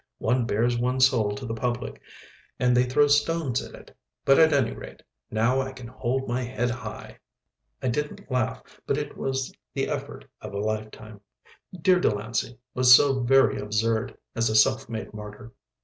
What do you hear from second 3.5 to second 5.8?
at it. But at any rate, now I